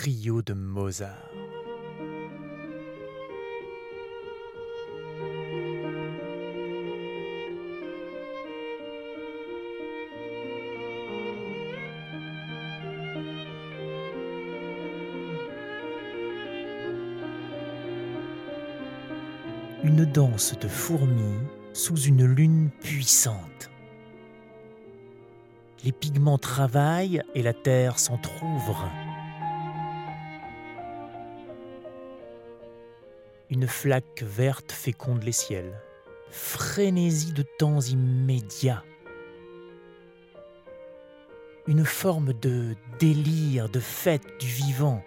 [0.00, 1.10] trio de Mozart.
[19.84, 21.20] Une danse de fourmis
[21.74, 23.70] sous une lune puissante.
[25.84, 28.90] Les pigments travaillent et la terre s'entr'ouvre.
[33.50, 35.82] Une flaque verte féconde les ciels.
[36.30, 38.84] Frénésie de temps immédiats.
[41.66, 45.02] Une forme de délire, de fête du vivant.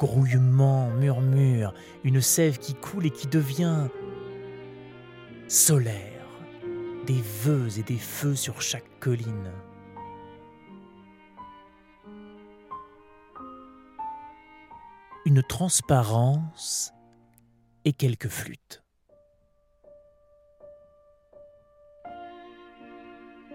[0.00, 1.72] Grouillement, murmure,
[2.02, 3.86] une sève qui coule et qui devient
[5.46, 6.26] solaire.
[7.06, 9.52] Des vœux et des feux sur chaque colline.
[15.24, 16.92] Une transparence
[17.86, 18.82] et quelques flûtes.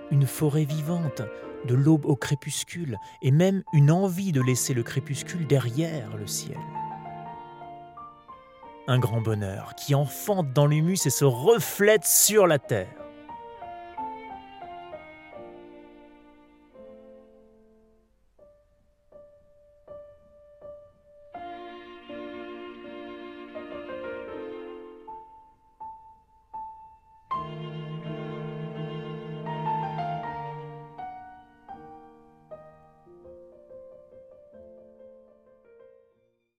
[0.10, 1.22] Une forêt vivante,
[1.68, 6.58] de l'aube au crépuscule, et même une envie de laisser le crépuscule derrière le ciel.
[8.88, 13.01] Un grand bonheur qui enfante dans l'humus et se reflète sur la terre.